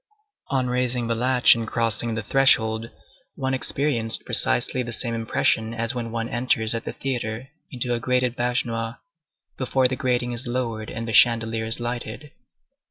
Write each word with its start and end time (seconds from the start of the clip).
On 0.47 0.67
raising 0.67 1.05
the 1.05 1.13
latch 1.13 1.53
and 1.53 1.67
crossing 1.67 2.15
the 2.15 2.23
threshold, 2.23 2.89
one 3.35 3.53
experienced 3.53 4.25
precisely 4.25 4.81
the 4.81 4.91
same 4.91 5.13
impression 5.13 5.75
as 5.75 5.93
when 5.93 6.09
one 6.11 6.27
enters 6.27 6.73
at 6.73 6.85
the 6.85 6.93
theatre 6.93 7.49
into 7.71 7.93
a 7.93 7.99
grated 7.99 8.35
baignoire, 8.35 8.97
before 9.59 9.87
the 9.87 9.95
grating 9.95 10.31
is 10.31 10.47
lowered 10.47 10.89
and 10.89 11.07
the 11.07 11.13
chandelier 11.13 11.65
is 11.65 11.79
lighted. 11.79 12.31